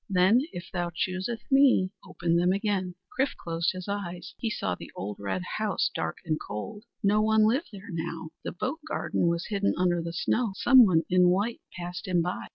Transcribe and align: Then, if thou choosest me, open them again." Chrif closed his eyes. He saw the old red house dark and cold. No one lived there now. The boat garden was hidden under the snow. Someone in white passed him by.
Then, 0.09 0.41
if 0.51 0.71
thou 0.73 0.89
choosest 0.89 1.43
me, 1.51 1.91
open 2.03 2.35
them 2.35 2.51
again." 2.51 2.95
Chrif 3.15 3.35
closed 3.37 3.71
his 3.73 3.87
eyes. 3.87 4.33
He 4.39 4.49
saw 4.49 4.73
the 4.73 4.91
old 4.95 5.17
red 5.19 5.43
house 5.59 5.91
dark 5.93 6.17
and 6.25 6.39
cold. 6.39 6.85
No 7.03 7.21
one 7.21 7.45
lived 7.47 7.69
there 7.71 7.91
now. 7.91 8.31
The 8.43 8.51
boat 8.51 8.79
garden 8.87 9.27
was 9.27 9.45
hidden 9.49 9.75
under 9.77 10.01
the 10.01 10.11
snow. 10.11 10.53
Someone 10.55 11.03
in 11.07 11.29
white 11.29 11.61
passed 11.77 12.07
him 12.07 12.23
by. 12.23 12.47